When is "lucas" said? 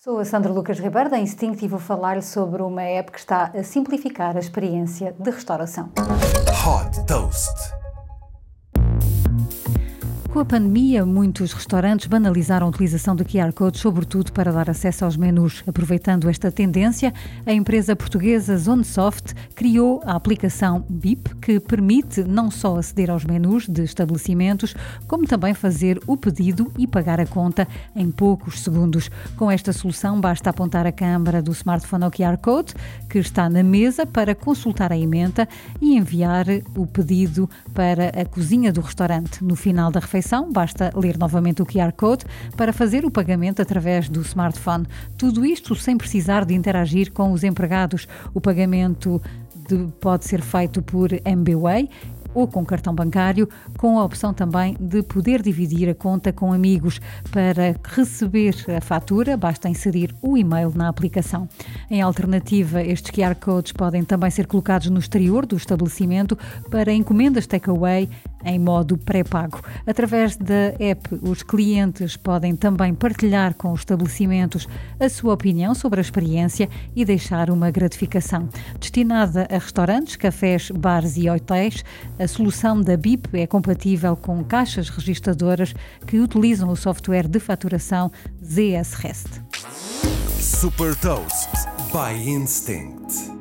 0.52-0.78